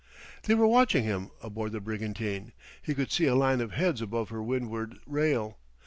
They 0.41 0.55
were 0.55 0.65
watching 0.65 1.03
him, 1.03 1.29
aboard 1.43 1.73
the 1.73 1.79
brigantine; 1.79 2.53
he 2.81 2.95
could 2.95 3.11
see 3.11 3.27
a 3.27 3.35
line 3.35 3.61
of 3.61 3.73
heads 3.73 4.01
above 4.01 4.29
her 4.29 4.41
windward 4.41 4.97
rail. 5.05 5.59